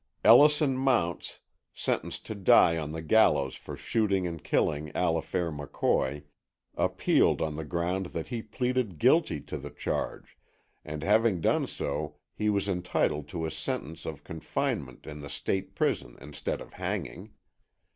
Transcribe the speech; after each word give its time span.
Ellison 0.23 0.75
Mounts, 0.77 1.41
sentenced 1.75 2.25
to 2.25 2.33
die 2.33 2.75
on 2.75 2.91
the 2.91 3.03
gallows 3.03 3.53
for 3.53 3.77
shooting 3.77 4.25
and 4.25 4.43
killing 4.43 4.91
Allifair 4.95 5.51
McCoy, 5.51 6.23
appealed 6.75 7.39
on 7.39 7.55
the 7.55 7.63
ground 7.63 8.07
that 8.07 8.29
he 8.29 8.41
pleaded 8.41 8.97
guilty 8.97 9.39
to 9.41 9.59
the 9.59 9.69
charge, 9.69 10.39
and 10.83 11.03
having 11.03 11.39
done 11.39 11.67
so 11.67 12.15
he 12.33 12.49
was 12.49 12.67
entitled 12.67 13.27
to 13.27 13.45
a 13.45 13.51
sentence 13.51 14.07
of 14.07 14.23
confinement 14.23 15.05
in 15.05 15.21
the 15.21 15.29
State 15.29 15.75
prison 15.75 16.17
instead 16.19 16.61
of 16.61 16.73
hanging. 16.73 17.33